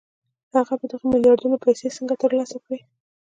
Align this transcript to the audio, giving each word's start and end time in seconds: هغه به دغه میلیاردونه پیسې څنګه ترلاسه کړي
هغه 0.55 0.73
به 0.79 0.85
دغه 0.93 1.05
میلیاردونه 1.13 1.57
پیسې 1.65 1.87
څنګه 1.97 2.15
ترلاسه 2.23 2.57
کړي 2.63 2.79